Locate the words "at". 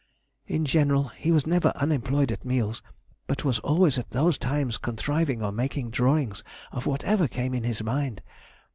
2.31-2.43, 3.99-4.09